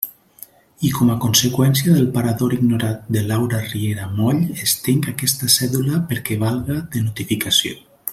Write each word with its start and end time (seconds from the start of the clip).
I 0.87 0.89
com 0.99 1.09
a 1.15 1.17
conseqüència 1.25 1.97
del 1.97 2.07
parador 2.15 2.55
ignorat 2.57 3.03
de 3.17 3.23
Laura 3.33 3.59
Riera 3.65 4.07
Moll, 4.15 4.41
estenc 4.69 5.11
aquesta 5.13 5.51
cèdula 5.57 6.01
perquè 6.13 6.39
valga 6.47 6.79
de 6.97 7.05
notificació. 7.11 7.77